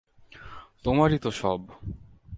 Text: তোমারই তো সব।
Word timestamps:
তোমারই 0.83 1.19
তো 1.19 1.31
সব। 1.31 1.59